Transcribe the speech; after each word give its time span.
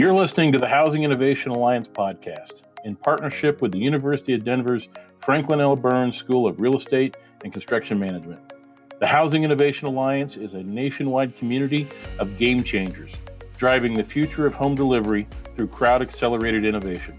You're 0.00 0.14
listening 0.14 0.52
to 0.52 0.60
the 0.60 0.68
Housing 0.68 1.02
Innovation 1.02 1.50
Alliance 1.50 1.88
podcast 1.88 2.62
in 2.84 2.94
partnership 2.94 3.60
with 3.60 3.72
the 3.72 3.80
University 3.80 4.32
of 4.32 4.44
Denver's 4.44 4.88
Franklin 5.18 5.60
L. 5.60 5.74
Burns 5.74 6.16
School 6.16 6.46
of 6.46 6.60
Real 6.60 6.76
Estate 6.76 7.16
and 7.42 7.52
Construction 7.52 7.98
Management. 7.98 8.40
The 9.00 9.08
Housing 9.08 9.42
Innovation 9.42 9.88
Alliance 9.88 10.36
is 10.36 10.54
a 10.54 10.62
nationwide 10.62 11.36
community 11.36 11.88
of 12.20 12.38
game 12.38 12.62
changers, 12.62 13.12
driving 13.56 13.92
the 13.92 14.04
future 14.04 14.46
of 14.46 14.54
home 14.54 14.76
delivery 14.76 15.26
through 15.56 15.66
crowd 15.66 16.00
accelerated 16.00 16.64
innovation. 16.64 17.18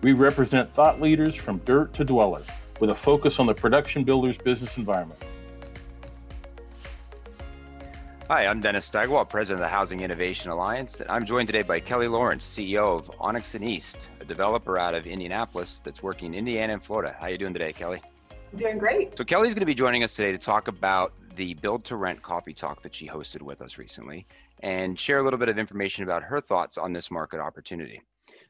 We 0.00 0.14
represent 0.14 0.72
thought 0.72 1.02
leaders 1.02 1.34
from 1.34 1.58
dirt 1.66 1.92
to 1.92 2.04
dweller 2.04 2.42
with 2.80 2.88
a 2.88 2.94
focus 2.94 3.38
on 3.38 3.44
the 3.44 3.54
production 3.54 4.02
builder's 4.02 4.38
business 4.38 4.78
environment. 4.78 5.22
Hi, 8.30 8.46
I'm 8.46 8.62
Dennis 8.62 8.86
Steigerwald, 8.86 9.28
President 9.28 9.60
of 9.60 9.64
the 9.66 9.68
Housing 9.68 10.00
Innovation 10.00 10.50
Alliance. 10.50 11.02
and 11.02 11.10
I'm 11.10 11.26
joined 11.26 11.46
today 11.46 11.60
by 11.60 11.78
Kelly 11.78 12.08
Lawrence, 12.08 12.46
CEO 12.46 12.98
of 12.98 13.10
Onyx 13.20 13.54
and 13.54 13.62
East, 13.62 14.08
a 14.18 14.24
developer 14.24 14.78
out 14.78 14.94
of 14.94 15.06
Indianapolis 15.06 15.82
that's 15.84 16.02
working 16.02 16.28
in 16.28 16.38
Indiana 16.38 16.72
and 16.72 16.82
Florida. 16.82 17.14
How 17.20 17.26
are 17.26 17.30
you 17.30 17.36
doing 17.36 17.52
today, 17.52 17.74
Kelly? 17.74 18.00
Doing 18.56 18.78
great. 18.78 19.18
So 19.18 19.24
Kelly's 19.24 19.52
going 19.52 19.60
to 19.60 19.66
be 19.66 19.74
joining 19.74 20.04
us 20.04 20.16
today 20.16 20.32
to 20.32 20.38
talk 20.38 20.68
about 20.68 21.12
the 21.36 21.52
build 21.52 21.84
to 21.84 21.96
rent 21.96 22.22
coffee 22.22 22.54
talk 22.54 22.80
that 22.80 22.94
she 22.94 23.06
hosted 23.06 23.42
with 23.42 23.60
us 23.60 23.76
recently 23.76 24.26
and 24.60 24.98
share 24.98 25.18
a 25.18 25.22
little 25.22 25.38
bit 25.38 25.50
of 25.50 25.58
information 25.58 26.02
about 26.02 26.22
her 26.22 26.40
thoughts 26.40 26.78
on 26.78 26.94
this 26.94 27.10
market 27.10 27.40
opportunity. 27.40 28.00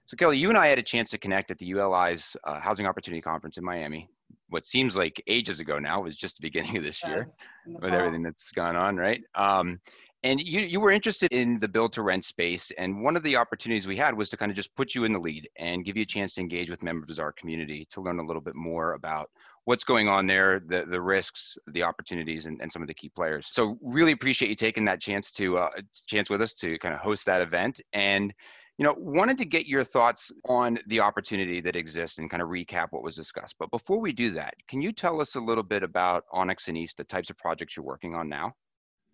So 0.07 0.17
Kelly, 0.17 0.39
you 0.39 0.51
and 0.51 0.57
I 0.57 0.69
had 0.69 0.79
a 0.79 0.85
chance 0.85 1.11
to 1.11 1.19
connect 1.19 1.51
at 1.51 1.59
the 1.59 1.67
ULI's 1.67 2.37
uh, 2.45 2.61
Housing 2.61 2.87
Opportunity 2.87 3.21
Conference 3.21 3.59
in 3.59 3.65
Miami 3.65 4.09
what 4.49 4.67
seems 4.67 4.97
like 4.97 5.23
ages 5.27 5.61
ago 5.61 5.79
now 5.79 6.03
was 6.03 6.17
just 6.17 6.37
the 6.37 6.43
beginning 6.49 6.77
of 6.77 6.83
this 6.83 7.03
year 7.05 7.29
with 7.67 7.95
everything 7.95 8.23
that's 8.23 8.51
gone 8.51 8.77
on, 8.77 8.97
right? 8.97 9.23
Um, 9.35 9.81
and 10.25 10.41
you 10.41 10.61
you 10.61 10.81
were 10.81 10.91
interested 10.91 11.31
in 11.33 11.61
the 11.61 11.69
build 11.69 11.93
to 11.93 12.03
rent 12.03 12.25
space, 12.25 12.73
and 12.79 13.03
one 13.03 13.15
of 13.15 13.23
the 13.23 13.37
opportunities 13.37 13.87
we 13.87 13.97
had 13.97 14.17
was 14.17 14.31
to 14.31 14.39
kind 14.39 14.51
of 14.51 14.57
just 14.57 14.75
put 14.75 14.95
you 14.95 15.05
in 15.05 15.13
the 15.13 15.19
lead 15.19 15.49
and 15.59 15.85
give 15.85 15.97
you 15.97 16.03
a 16.03 16.07
chance 16.07 16.35
to 16.35 16.41
engage 16.41 16.71
with 16.71 16.83
members 16.83 17.19
of 17.19 17.23
our 17.23 17.33
community 17.33 17.87
to 17.91 18.01
learn 18.01 18.19
a 18.19 18.25
little 18.25 18.41
bit 18.41 18.55
more 18.55 18.95
about 18.95 19.29
what's 19.65 19.85
going 19.85 20.09
on 20.09 20.27
there, 20.27 20.63
the 20.67 20.87
the 20.87 21.01
risks, 21.01 21.59
the 21.73 21.83
opportunities, 21.83 22.47
and, 22.47 22.59
and 22.63 22.73
some 22.73 22.81
of 22.81 22.89
the 22.89 22.95
key 22.95 23.11
players. 23.11 23.49
So 23.51 23.79
really 23.83 24.13
appreciate 24.13 24.49
you 24.49 24.57
taking 24.57 24.87
that 24.87 25.01
chance 25.01 25.31
to 25.33 25.59
uh, 25.59 25.69
chance 26.07 26.31
with 26.31 26.41
us 26.41 26.55
to 26.55 26.79
kind 26.79 26.95
of 26.95 27.01
host 27.01 27.27
that 27.27 27.43
event 27.43 27.83
and 27.93 28.33
you 28.79 28.85
know, 28.85 28.95
wanted 28.99 29.39
to 29.39 29.45
get 29.45 29.67
your 29.67 29.85
thoughts 29.85 30.33
on 30.49 30.79
the 30.89 31.01
opportunity 31.01 31.61
that 31.61 31.77
exists 31.77 32.19
and 32.19 32.29
kind 32.29 32.43
of 32.43 32.49
recap 32.49 32.89
what 32.91 33.05
was 33.05 33.15
discussed. 33.15 33.55
But 33.59 33.71
before 33.71 34.01
we 34.01 34.13
do 34.13 34.33
that, 34.33 34.55
can 34.69 34.83
you 34.83 34.91
tell 34.93 35.21
us 35.21 35.37
a 35.37 35.41
little 35.41 35.63
bit 35.63 35.83
about 35.83 36.25
Onyx 36.33 36.69
and 36.69 36.77
East, 36.77 36.97
the 36.97 37.05
types 37.05 37.31
of 37.31 37.39
projects 37.39 37.77
you're 37.77 37.85
working 37.85 38.15
on 38.15 38.29
now? 38.29 38.53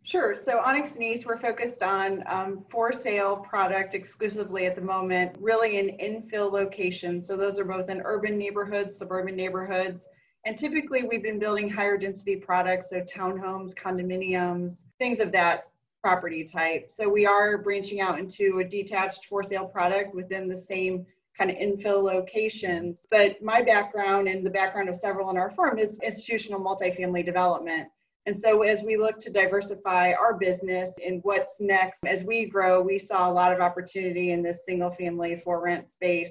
Sure. 0.03 0.35
So 0.35 0.61
Onyx 0.61 0.95
and 0.95 1.05
East, 1.05 1.27
we're 1.27 1.39
focused 1.39 1.83
on 1.83 2.25
um, 2.27 2.65
for 2.71 2.91
sale 2.91 3.37
product 3.37 3.95
exclusively 3.95 4.65
at 4.65 4.75
the 4.75 4.81
moment, 4.81 5.37
really 5.39 5.79
in 5.79 5.89
infill 5.99 6.51
locations. 6.51 7.27
So 7.27 7.37
those 7.37 7.59
are 7.59 7.65
both 7.65 7.91
in 7.91 8.01
urban 8.03 8.39
neighborhoods, 8.39 8.97
suburban 8.97 9.37
neighborhoods. 9.37 10.07
And 10.47 10.57
typically 10.57 11.03
we've 11.03 11.23
been 11.23 11.39
building 11.39 11.69
higher 11.69 11.99
density 11.99 12.37
products, 12.37 12.89
so 12.89 13.03
townhomes, 13.03 13.75
condominiums, 13.75 14.85
things 14.99 15.21
of 15.21 15.33
that 15.33 15.70
property 16.03 16.45
type. 16.45 16.91
So 16.91 17.09
we 17.09 17.27
are 17.27 17.59
branching 17.59 18.01
out 18.01 18.19
into 18.19 18.59
a 18.59 18.65
detached 18.65 19.27
for 19.27 19.43
sale 19.43 19.67
product 19.67 20.15
within 20.15 20.49
the 20.49 20.57
same 20.57 21.07
kind 21.37 21.51
of 21.51 21.57
infill 21.57 22.03
locations. 22.03 23.07
But 23.11 23.43
my 23.43 23.63
background 23.63 24.29
and 24.29 24.45
the 24.45 24.51
background 24.51 24.89
of 24.89 24.97
several 24.97 25.31
in 25.31 25.37
our 25.37 25.51
firm 25.51 25.79
is 25.79 25.99
institutional 26.03 26.61
multifamily 26.61 27.25
development. 27.25 27.89
And 28.27 28.39
so 28.39 28.63
as 28.63 28.83
we 28.83 28.97
look 28.97 29.19
to 29.21 29.31
diversify 29.31 30.13
our 30.13 30.35
business 30.35 30.95
and 31.05 31.21
what's 31.23 31.61
next, 31.61 32.05
as 32.05 32.23
we 32.23 32.45
grow, 32.45 32.83
we 32.83 32.99
saw 32.99 33.31
a 33.31 33.33
lot 33.33 33.53
of 33.53 33.61
opportunity 33.61 34.33
in 34.33 34.43
this 34.43 34.65
single 34.67 34.91
family 34.91 35.37
for 35.37 35.63
rent 35.63 35.91
space 35.91 36.31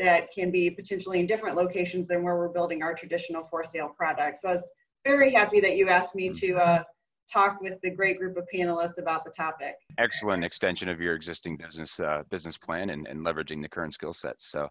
that 0.00 0.32
can 0.32 0.50
be 0.50 0.70
potentially 0.70 1.20
in 1.20 1.26
different 1.26 1.56
locations 1.56 2.08
than 2.08 2.22
where 2.22 2.36
we're 2.36 2.48
building 2.48 2.82
our 2.82 2.94
traditional 2.94 3.44
for 3.44 3.62
sale 3.62 3.92
products. 3.96 4.42
So 4.42 4.48
I 4.48 4.52
was 4.54 4.70
very 5.04 5.32
happy 5.32 5.60
that 5.60 5.76
you 5.76 5.88
asked 5.88 6.14
me 6.14 6.30
to 6.30 6.56
uh, 6.56 6.82
talk 7.30 7.60
with 7.60 7.80
the 7.82 7.90
great 7.90 8.18
group 8.18 8.36
of 8.36 8.46
panelists 8.52 8.98
about 8.98 9.24
the 9.24 9.30
topic. 9.30 9.76
Excellent 9.98 10.44
extension 10.44 10.88
of 10.88 11.00
your 11.00 11.14
existing 11.14 11.56
business 11.56 12.00
uh, 12.00 12.22
business 12.30 12.56
plan 12.56 12.90
and, 12.90 13.06
and 13.06 13.24
leveraging 13.24 13.62
the 13.62 13.68
current 13.68 13.94
skill 13.94 14.12
sets. 14.12 14.46
So, 14.46 14.68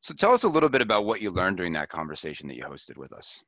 so 0.00 0.14
tell 0.14 0.32
us 0.32 0.44
a 0.44 0.48
little 0.48 0.68
bit 0.68 0.80
about 0.80 1.04
what 1.04 1.20
you 1.20 1.30
learned 1.30 1.56
during 1.56 1.72
that 1.74 1.88
conversation 1.88 2.48
that 2.48 2.56
you 2.56 2.64
hosted 2.64 2.96
with 2.96 3.12
us. 3.12 3.42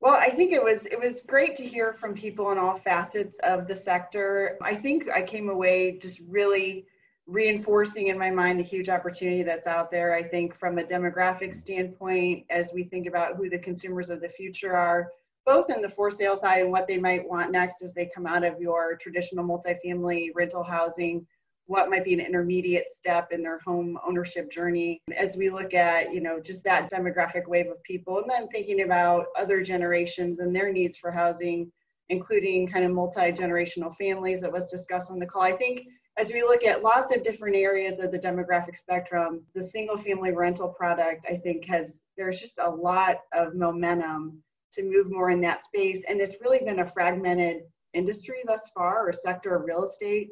Well, 0.00 0.14
I 0.14 0.28
think 0.28 0.52
it 0.52 0.62
was 0.62 0.86
it 0.86 1.00
was 1.00 1.22
great 1.22 1.56
to 1.56 1.64
hear 1.64 1.94
from 1.94 2.14
people 2.14 2.52
in 2.52 2.58
all 2.58 2.76
facets 2.76 3.38
of 3.42 3.66
the 3.66 3.76
sector. 3.76 4.58
I 4.62 4.74
think 4.74 5.08
I 5.08 5.22
came 5.22 5.48
away 5.48 5.98
just 5.98 6.20
really 6.28 6.86
reinforcing 7.26 8.08
in 8.08 8.18
my 8.18 8.30
mind 8.30 8.60
the 8.60 8.64
huge 8.64 8.88
opportunity 8.88 9.42
that's 9.42 9.66
out 9.66 9.90
there. 9.90 10.14
I 10.14 10.22
think 10.22 10.54
from 10.54 10.78
a 10.78 10.84
demographic 10.84 11.54
standpoint, 11.54 12.44
as 12.50 12.72
we 12.72 12.84
think 12.84 13.08
about 13.08 13.36
who 13.36 13.50
the 13.50 13.58
consumers 13.58 14.10
of 14.10 14.20
the 14.20 14.28
future 14.28 14.76
are, 14.76 15.10
both 15.46 15.70
in 15.70 15.80
the 15.80 15.88
for 15.88 16.10
sale 16.10 16.36
side 16.36 16.60
and 16.60 16.72
what 16.72 16.86
they 16.86 16.98
might 16.98 17.26
want 17.26 17.52
next 17.52 17.80
as 17.80 17.94
they 17.94 18.10
come 18.12 18.26
out 18.26 18.44
of 18.44 18.60
your 18.60 18.98
traditional 19.00 19.44
multifamily 19.44 20.30
rental 20.34 20.64
housing 20.64 21.26
what 21.68 21.90
might 21.90 22.04
be 22.04 22.14
an 22.14 22.20
intermediate 22.20 22.92
step 22.92 23.32
in 23.32 23.42
their 23.42 23.58
home 23.58 23.98
ownership 24.06 24.50
journey. 24.52 25.00
As 25.16 25.36
we 25.36 25.50
look 25.50 25.74
at 25.74 26.12
you 26.12 26.20
know 26.20 26.40
just 26.40 26.62
that 26.64 26.90
demographic 26.90 27.48
wave 27.48 27.66
of 27.68 27.82
people 27.82 28.18
and 28.18 28.30
then 28.30 28.48
thinking 28.48 28.82
about 28.82 29.26
other 29.38 29.62
generations 29.62 30.38
and 30.38 30.54
their 30.54 30.72
needs 30.72 30.98
for 30.98 31.10
housing 31.10 31.70
including 32.08 32.68
kind 32.68 32.84
of 32.84 32.92
multi-generational 32.92 33.92
families 33.96 34.40
that 34.40 34.52
was 34.52 34.70
discussed 34.70 35.10
on 35.10 35.18
the 35.18 35.26
call. 35.26 35.42
I 35.42 35.56
think 35.56 35.80
as 36.16 36.32
we 36.32 36.42
look 36.42 36.64
at 36.64 36.82
lots 36.82 37.14
of 37.14 37.24
different 37.24 37.56
areas 37.56 37.98
of 37.98 38.10
the 38.10 38.18
demographic 38.18 38.76
spectrum 38.76 39.42
the 39.54 39.62
single 39.62 39.98
family 39.98 40.32
rental 40.32 40.68
product 40.68 41.26
i 41.30 41.36
think 41.36 41.66
has 41.66 41.98
there's 42.16 42.40
just 42.40 42.58
a 42.58 42.70
lot 42.70 43.16
of 43.34 43.54
momentum 43.54 44.42
to 44.76 44.82
move 44.82 45.10
more 45.10 45.30
in 45.30 45.40
that 45.42 45.64
space. 45.64 46.02
And 46.08 46.20
it's 46.20 46.36
really 46.40 46.60
been 46.60 46.80
a 46.80 46.86
fragmented 46.86 47.62
industry 47.94 48.42
thus 48.46 48.70
far 48.74 49.08
or 49.08 49.12
sector 49.12 49.56
of 49.56 49.64
real 49.64 49.84
estate. 49.84 50.28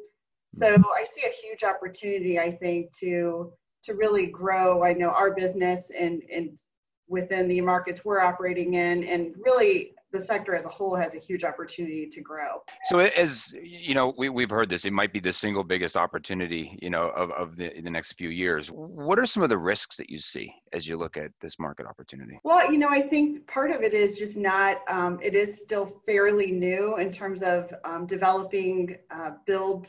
Mm-hmm. 0.55 0.81
So 0.81 0.89
I 0.95 1.05
see 1.05 1.25
a 1.25 1.47
huge 1.47 1.63
opportunity, 1.63 2.39
I 2.39 2.51
think, 2.51 2.95
to 2.99 3.51
to 3.83 3.93
really 3.93 4.25
grow. 4.25 4.83
I 4.83 4.93
know 4.93 5.09
our 5.09 5.35
business 5.35 5.91
and 5.97 6.23
and 6.33 6.57
within 7.07 7.47
the 7.47 7.61
markets 7.61 8.03
we're 8.03 8.19
operating 8.19 8.73
in 8.73 9.03
and 9.03 9.35
really 9.37 9.93
the 10.15 10.21
sector 10.21 10.55
as 10.55 10.65
a 10.65 10.69
whole 10.69 10.95
has 10.95 11.13
a 11.13 11.19
huge 11.19 11.43
opportunity 11.43 12.07
to 12.07 12.21
grow. 12.21 12.63
So 12.85 12.99
as 12.99 13.53
you 13.61 13.93
know, 13.93 14.13
we, 14.17 14.29
we've 14.29 14.49
heard 14.49 14.69
this, 14.69 14.85
it 14.85 14.93
might 14.93 15.11
be 15.11 15.19
the 15.19 15.33
single 15.33 15.63
biggest 15.63 15.97
opportunity, 15.97 16.77
you 16.81 16.89
know, 16.89 17.09
of, 17.09 17.31
of 17.31 17.55
the, 17.57 17.81
the 17.81 17.89
next 17.89 18.13
few 18.13 18.29
years. 18.29 18.69
What 18.69 19.19
are 19.19 19.25
some 19.25 19.43
of 19.43 19.49
the 19.49 19.57
risks 19.57 19.97
that 19.97 20.09
you 20.09 20.19
see 20.19 20.53
as 20.73 20.87
you 20.87 20.97
look 20.97 21.17
at 21.17 21.31
this 21.41 21.59
market 21.59 21.85
opportunity? 21.85 22.39
Well, 22.43 22.71
you 22.71 22.77
know, 22.77 22.89
I 22.89 23.01
think 23.01 23.45
part 23.47 23.71
of 23.71 23.81
it 23.81 23.93
is 23.93 24.17
just 24.17 24.37
not, 24.37 24.81
um, 24.87 25.19
it 25.21 25.35
is 25.35 25.59
still 25.59 26.01
fairly 26.05 26.51
new 26.51 26.97
in 26.97 27.11
terms 27.11 27.41
of 27.41 27.73
um, 27.83 28.05
developing 28.05 28.97
uh, 29.11 29.31
build 29.45 29.87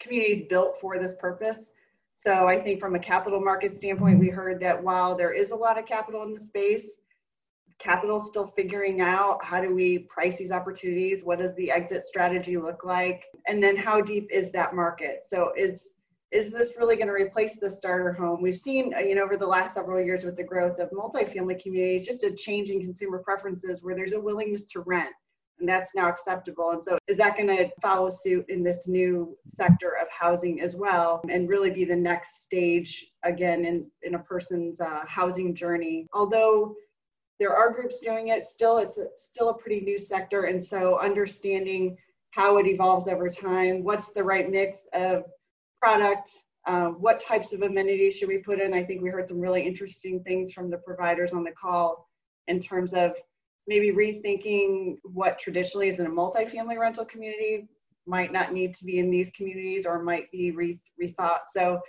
communities 0.00 0.46
built 0.48 0.78
for 0.80 0.98
this 0.98 1.14
purpose. 1.18 1.70
So 2.16 2.46
I 2.46 2.60
think 2.60 2.78
from 2.78 2.94
a 2.94 2.98
capital 2.98 3.40
market 3.40 3.74
standpoint, 3.74 4.20
we 4.20 4.28
heard 4.28 4.60
that 4.60 4.80
while 4.80 5.16
there 5.16 5.32
is 5.32 5.50
a 5.50 5.56
lot 5.56 5.78
of 5.78 5.86
capital 5.86 6.22
in 6.22 6.34
the 6.34 6.40
space, 6.40 6.88
capital 7.82 8.20
still 8.20 8.46
figuring 8.46 9.00
out 9.00 9.44
how 9.44 9.60
do 9.60 9.74
we 9.74 10.00
price 10.00 10.36
these 10.36 10.50
opportunities? 10.50 11.22
What 11.22 11.38
does 11.38 11.54
the 11.56 11.70
exit 11.70 12.06
strategy 12.06 12.56
look 12.56 12.84
like? 12.84 13.24
And 13.46 13.62
then 13.62 13.76
how 13.76 14.00
deep 14.00 14.28
is 14.30 14.52
that 14.52 14.74
market? 14.74 15.20
So 15.26 15.52
is 15.56 15.90
is 16.30 16.50
this 16.50 16.72
really 16.78 16.96
going 16.96 17.08
to 17.08 17.12
replace 17.12 17.58
the 17.58 17.70
starter 17.70 18.10
home? 18.10 18.40
We've 18.40 18.56
seen 18.56 18.94
uh, 18.94 19.00
you 19.00 19.14
know 19.14 19.22
over 19.22 19.36
the 19.36 19.46
last 19.46 19.74
several 19.74 20.04
years 20.04 20.24
with 20.24 20.36
the 20.36 20.44
growth 20.44 20.78
of 20.78 20.90
multifamily 20.90 21.62
communities 21.62 22.06
just 22.06 22.24
a 22.24 22.32
change 22.32 22.70
in 22.70 22.80
consumer 22.80 23.18
preferences 23.18 23.82
where 23.82 23.94
there's 23.94 24.12
a 24.12 24.20
willingness 24.20 24.64
to 24.72 24.80
rent 24.80 25.10
and 25.62 25.68
that's 25.68 25.94
now 25.94 26.08
acceptable. 26.08 26.70
And 26.70 26.84
so 26.84 26.98
is 27.06 27.16
that 27.18 27.36
going 27.36 27.48
to 27.48 27.70
follow 27.80 28.10
suit 28.10 28.46
in 28.48 28.64
this 28.64 28.88
new 28.88 29.36
sector 29.46 29.96
of 30.00 30.08
housing 30.10 30.60
as 30.60 30.74
well 30.74 31.22
and 31.30 31.48
really 31.48 31.70
be 31.70 31.84
the 31.84 31.96
next 31.96 32.42
stage 32.42 33.06
again 33.22 33.64
in 33.64 33.86
in 34.02 34.14
a 34.14 34.18
person's 34.18 34.80
uh, 34.80 35.04
housing 35.06 35.54
journey? 35.54 36.06
Although 36.12 36.74
there 37.42 37.56
are 37.56 37.72
groups 37.72 37.98
doing 37.98 38.28
it. 38.28 38.44
Still 38.44 38.78
it's 38.78 38.98
a, 38.98 39.06
still 39.16 39.48
a 39.48 39.58
pretty 39.58 39.80
new 39.80 39.98
sector 39.98 40.44
and 40.44 40.62
so 40.62 41.00
understanding 41.00 41.96
how 42.30 42.56
it 42.58 42.66
evolves 42.66 43.08
over 43.08 43.28
time 43.28 43.82
what's 43.82 44.12
the 44.12 44.22
right 44.22 44.48
mix 44.48 44.86
of 44.94 45.24
product 45.80 46.30
um, 46.66 46.94
what 47.00 47.18
types 47.18 47.52
of 47.52 47.62
amenities 47.62 48.14
should 48.14 48.28
we 48.28 48.38
put 48.38 48.60
in? 48.60 48.72
I 48.72 48.84
think 48.84 49.02
we 49.02 49.10
heard 49.10 49.26
some 49.26 49.40
really 49.40 49.62
interesting 49.62 50.22
things 50.22 50.52
from 50.52 50.70
the 50.70 50.78
providers 50.78 51.32
on 51.32 51.42
the 51.42 51.50
call 51.50 52.08
in 52.46 52.60
terms 52.60 52.94
of 52.94 53.16
maybe 53.66 53.90
rethinking 53.90 54.98
what 55.02 55.40
traditionally 55.40 55.88
is 55.88 55.98
in 55.98 56.06
a 56.06 56.10
multifamily 56.10 56.78
rental 56.78 57.04
community 57.04 57.66
might 58.06 58.32
not 58.32 58.52
need 58.52 58.74
to 58.74 58.84
be 58.84 59.00
in 59.00 59.10
these 59.10 59.32
communities 59.32 59.86
or 59.86 60.04
might 60.04 60.30
be 60.30 60.52
re- 60.52 60.80
rethought. 61.02 61.40
So 61.52 61.80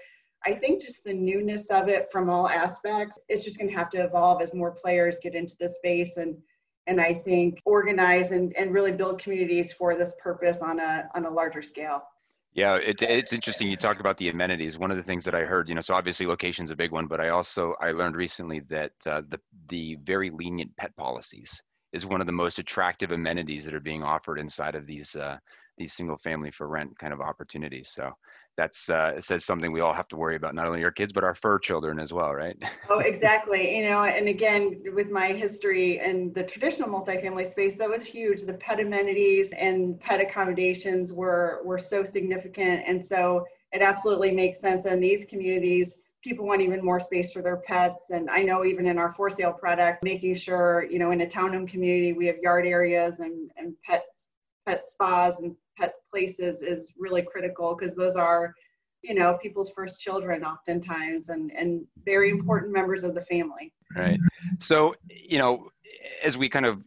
I 0.46 0.54
think 0.54 0.82
just 0.82 1.04
the 1.04 1.14
newness 1.14 1.68
of 1.68 1.88
it 1.88 2.10
from 2.12 2.30
all 2.30 2.48
aspects, 2.48 3.18
it's 3.30 3.44
just 3.44 3.58
going 3.58 3.70
to 3.70 3.78
have 3.78 3.90
to 3.92 4.04
evolve 4.04 4.42
as 4.42 4.54
more 4.54 4.72
players 4.72 5.18
get 5.22 5.36
into 5.36 5.56
the 5.60 5.70
space 5.70 6.18
and 6.18 6.38
and 6.86 7.00
I 7.00 7.14
think 7.14 7.62
organize 7.66 8.32
and, 8.32 8.54
and 8.58 8.74
really 8.74 8.92
build 8.92 9.18
communities 9.22 9.72
for 9.72 9.96
this 9.96 10.14
purpose 10.22 10.62
on 10.62 10.80
a 10.80 11.10
on 11.16 11.26
a 11.26 11.30
larger 11.30 11.62
scale. 11.62 12.04
Yeah, 12.54 12.76
it, 12.76 13.02
it's 13.02 13.34
interesting. 13.34 13.70
You 13.70 13.78
talk 13.78 14.00
about 14.00 14.18
the 14.18 14.30
amenities. 14.30 14.78
One 14.78 14.92
of 14.92 14.98
the 14.98 15.04
things 15.04 15.26
that 15.26 15.34
I 15.34 15.42
heard, 15.42 15.68
you 15.68 15.76
know, 15.76 15.82
so 15.82 15.96
obviously 15.96 16.28
location's 16.28 16.70
a 16.70 16.76
big 16.76 16.92
one, 16.92 17.08
but 17.08 17.20
I 17.20 17.30
also 17.30 17.76
I 17.80 17.92
learned 17.92 18.16
recently 18.16 18.60
that 18.70 18.92
uh, 19.08 19.22
the 19.28 19.40
the 19.70 19.98
very 20.04 20.30
lenient 20.30 20.76
pet 20.78 20.96
policies 20.96 21.62
is 21.94 22.06
one 22.06 22.22
of 22.22 22.28
the 22.28 22.34
most 22.34 22.60
attractive 22.60 23.12
amenities 23.12 23.66
that 23.66 23.74
are 23.74 23.80
being 23.80 24.04
offered 24.04 24.40
inside 24.40 24.76
of 24.76 24.86
these 24.86 25.16
uh, 25.16 25.38
these 25.78 25.94
single 25.94 26.18
family 26.18 26.52
for 26.52 26.68
rent 26.68 26.98
kind 27.00 27.14
of 27.14 27.22
opportunities. 27.22 27.92
So 27.94 28.12
that's 28.56 28.90
uh, 28.90 29.14
it 29.18 29.24
says 29.24 29.46
something 29.46 29.72
we 29.72 29.82
all 29.82 29.94
have 29.94 30.08
to 30.10 30.16
worry 30.16 30.36
about, 30.36 30.54
not 30.54 30.68
only 30.68 30.84
our 30.84 30.92
kids 30.92 31.12
but 31.12 31.24
our 31.24 31.34
fur 31.34 31.58
children 31.58 32.00
as 32.00 32.14
well, 32.14 32.34
right? 32.34 32.56
oh, 32.90 33.00
exactly. 33.06 33.76
You 33.76 33.90
know, 33.90 34.04
and 34.04 34.28
again, 34.28 34.84
with 34.94 35.10
my 35.10 35.30
history 35.30 36.00
in 36.00 36.32
the 36.34 36.44
traditional 36.44 36.90
multifamily 36.90 37.50
space, 37.50 37.78
that 37.78 37.90
was 37.90 38.06
huge. 38.06 38.44
The 38.44 38.54
pet 38.54 38.80
amenities 38.80 39.52
and 39.54 40.00
pet 40.00 40.20
accommodations 40.20 41.12
were 41.12 41.62
were 41.64 41.80
so 41.80 42.04
significant, 42.04 42.84
and 42.86 43.04
so 43.04 43.46
it 43.72 43.82
absolutely 43.82 44.32
makes 44.32 44.60
sense 44.60 44.86
in 44.86 45.00
these 45.00 45.26
communities 45.26 45.96
people 46.24 46.46
want 46.46 46.62
even 46.62 46.84
more 46.84 47.00
space 47.00 47.34
for 47.34 47.42
their 47.42 47.58
pets. 47.58 48.10
And 48.10 48.30
I 48.30 48.44
know 48.44 48.64
even 48.64 48.88
in 48.88 48.98
our 48.98 49.12
for 49.12 49.30
sale 49.30 49.52
product, 49.52 50.04
making 50.04 50.36
sure, 50.36 50.88
you 50.90 50.98
know, 50.98 51.12
in 51.12 51.22
a 51.22 51.26
townhome 51.26 51.68
community, 51.68 52.14
we 52.14 52.28
have 52.28 52.38
yard 52.38 52.66
areas 52.66 53.20
and, 53.20 53.52
and 53.58 53.76
pets, 53.84 54.28
pet 54.66 54.90
spas 54.90 55.42
and 55.42 55.56
pet 55.78 55.96
places 56.12 56.62
is 56.62 56.88
really 56.98 57.22
critical 57.22 57.76
because 57.76 57.96
those 57.96 58.16
are, 58.16 58.54
you 59.02 59.14
know, 59.14 59.38
people's 59.42 59.72
first 59.72 60.00
children 60.00 60.44
oftentimes 60.44 61.30
and, 61.30 61.52
and 61.52 61.86
very 62.06 62.30
important 62.30 62.72
members 62.72 63.04
of 63.04 63.14
the 63.14 63.22
family. 63.22 63.74
Right. 63.96 64.20
So, 64.60 64.96
you 65.10 65.38
know, 65.38 65.70
as 66.24 66.38
we 66.38 66.50
kind 66.50 66.66
of 66.66 66.84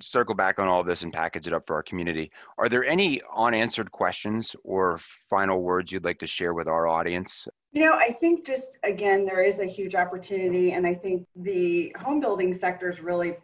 circle 0.00 0.34
back 0.34 0.58
on 0.58 0.68
all 0.68 0.82
this 0.82 1.02
and 1.02 1.12
package 1.12 1.46
it 1.46 1.52
up 1.52 1.66
for 1.66 1.76
our 1.76 1.82
community, 1.82 2.30
are 2.58 2.68
there 2.68 2.84
any 2.84 3.20
unanswered 3.36 3.90
questions 3.92 4.56
or 4.64 5.00
final 5.28 5.62
words 5.62 5.92
you'd 5.92 6.04
like 6.04 6.18
to 6.18 6.26
share 6.26 6.54
with 6.54 6.68
our 6.68 6.86
audience? 6.86 7.46
You 7.72 7.84
know, 7.84 7.94
I 7.94 8.12
think 8.12 8.46
just 8.46 8.78
again, 8.82 9.24
there 9.24 9.42
is 9.42 9.60
a 9.60 9.66
huge 9.66 9.94
opportunity, 9.94 10.72
and 10.72 10.86
I 10.86 10.94
think 10.94 11.26
the 11.36 11.94
home 12.00 12.20
building 12.20 12.52
sector 12.52 12.90
is 12.90 13.00
really 13.00 13.36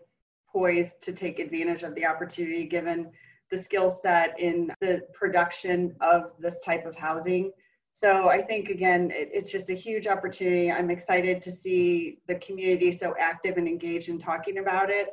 poised 0.53 1.01
to 1.03 1.13
take 1.13 1.39
advantage 1.39 1.83
of 1.83 1.95
the 1.95 2.07
opportunity 2.07 2.65
given 2.65 3.11
the 3.51 3.59
skill 3.59 3.91
set 3.91 4.39
in 4.39 4.73
the 4.81 5.03
production 5.15 5.95
of 6.01 6.33
this 6.39 6.63
type 6.65 6.87
of 6.87 6.97
housing. 6.97 7.53
So 7.93 8.29
I 8.29 8.43
think 8.43 8.69
again, 8.69 9.11
it, 9.11 9.31
it's 9.33 9.51
just 9.51 9.71
a 9.71 9.75
huge 9.75 10.07
opportunity. 10.07 10.71
I'm 10.71 10.91
excited 10.91 11.41
to 11.43 11.51
see 11.51 12.19
the 12.27 12.35
community 12.37 12.93
so 12.93 13.15
active 13.19 13.57
and 13.57 13.67
engaged 13.67 14.09
in 14.09 14.19
talking 14.19 14.59
about 14.59 14.91
it 14.91 15.11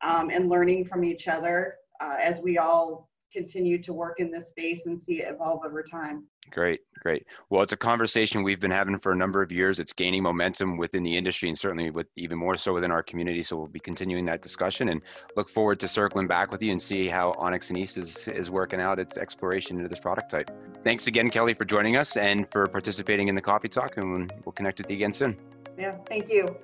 um, 0.00 0.30
and 0.30 0.48
learning 0.48 0.86
from 0.86 1.04
each 1.04 1.28
other 1.28 1.76
uh, 2.00 2.16
as 2.20 2.40
we 2.40 2.58
all 2.58 3.10
continue 3.32 3.82
to 3.82 3.92
work 3.92 4.20
in 4.20 4.30
this 4.30 4.48
space 4.48 4.86
and 4.86 5.00
see 5.00 5.22
it 5.22 5.32
evolve 5.32 5.64
over 5.64 5.82
time. 5.82 6.24
Great, 6.50 6.80
great. 7.00 7.24
Well, 7.48 7.62
it's 7.62 7.72
a 7.72 7.76
conversation 7.76 8.42
we've 8.42 8.60
been 8.60 8.70
having 8.70 8.98
for 8.98 9.12
a 9.12 9.16
number 9.16 9.42
of 9.42 9.50
years. 9.50 9.78
It's 9.78 9.92
gaining 9.92 10.22
momentum 10.22 10.76
within 10.76 11.02
the 11.02 11.16
industry 11.16 11.48
and 11.48 11.58
certainly 11.58 11.90
with 11.90 12.06
even 12.16 12.36
more 12.36 12.56
so 12.56 12.74
within 12.74 12.90
our 12.90 13.02
community. 13.02 13.42
So 13.42 13.56
we'll 13.56 13.68
be 13.68 13.80
continuing 13.80 14.26
that 14.26 14.42
discussion 14.42 14.88
and 14.90 15.00
look 15.36 15.48
forward 15.48 15.80
to 15.80 15.88
circling 15.88 16.26
back 16.26 16.52
with 16.52 16.62
you 16.62 16.72
and 16.72 16.82
see 16.82 17.08
how 17.08 17.32
Onyx 17.38 17.70
and 17.70 17.78
East 17.78 17.96
is, 17.96 18.28
is 18.28 18.50
working 18.50 18.80
out 18.80 18.98
its 18.98 19.16
exploration 19.16 19.76
into 19.76 19.88
this 19.88 20.00
product 20.00 20.30
type. 20.30 20.50
Thanks 20.84 21.06
again, 21.06 21.30
Kelly, 21.30 21.54
for 21.54 21.64
joining 21.64 21.96
us 21.96 22.16
and 22.16 22.50
for 22.50 22.66
participating 22.66 23.28
in 23.28 23.34
the 23.34 23.42
coffee 23.42 23.68
talk. 23.68 23.96
And 23.96 24.30
we'll 24.44 24.52
connect 24.52 24.78
with 24.78 24.90
you 24.90 24.96
again 24.96 25.12
soon. 25.12 25.38
Yeah, 25.78 25.96
thank 26.06 26.28
you. 26.28 26.56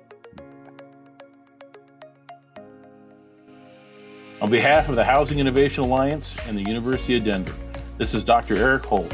On 4.41 4.49
behalf 4.49 4.89
of 4.89 4.95
the 4.95 5.03
Housing 5.03 5.41
Innovation 5.41 5.83
Alliance 5.83 6.37
and 6.47 6.57
the 6.57 6.63
University 6.63 7.17
of 7.17 7.25
Denver, 7.25 7.57
this 7.97 8.15
is 8.15 8.23
Dr. 8.23 8.55
Eric 8.55 8.85
Holt. 8.85 9.13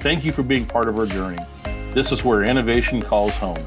Thank 0.00 0.24
you 0.24 0.32
for 0.32 0.42
being 0.42 0.66
part 0.66 0.88
of 0.88 0.98
our 0.98 1.06
journey. 1.06 1.38
This 1.92 2.10
is 2.10 2.24
where 2.24 2.42
innovation 2.42 3.00
calls 3.00 3.30
home. 3.34 3.64